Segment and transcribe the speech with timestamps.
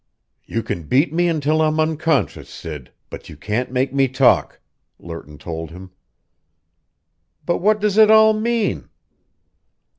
[0.47, 4.59] "You can beat me until I'm unconscious, Sid, but you can't make me talk!"
[4.97, 5.91] Lerton told him.
[7.45, 8.89] "But what does it all mean?"